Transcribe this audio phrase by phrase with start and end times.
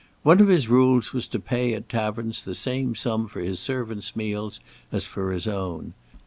[0.23, 4.15] One of his rules was to pay at taverns the same sum for his servants'
[4.15, 4.59] meals
[4.91, 5.93] as for his own.